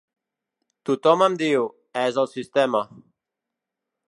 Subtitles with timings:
[0.89, 1.69] Tothom em diu:
[2.07, 2.85] és el sistema.